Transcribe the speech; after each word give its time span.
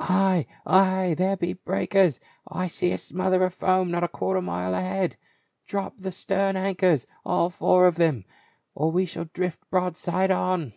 "Ay, 0.00 0.46
ay, 0.66 1.14
there 1.16 1.34
be 1.34 1.54
breakers! 1.54 2.20
I 2.46 2.66
see 2.66 2.92
a 2.92 2.98
smother 2.98 3.42
of 3.44 3.54
foam 3.54 3.90
not 3.90 4.04
a 4.04 4.08
quarter 4.08 4.36
of 4.36 4.44
a 4.44 4.46
mile 4.46 4.74
ahead. 4.74 5.16
Drop 5.66 5.96
the 5.96 6.12
stem 6.12 6.40
ON 6.40 6.54
THE 6.56 6.60
WAY 6.60 6.74
TO 6.74 6.86
ROME. 7.24 7.24
435 7.24 7.24
anchors— 7.24 7.24
all 7.32 7.48
four 7.48 7.86
of 7.86 7.94
them— 7.96 8.24
or 8.74 8.92
we 8.92 9.06
shall 9.06 9.30
drift 9.32 9.60
broadside 9.70 10.30
on 10.30 10.74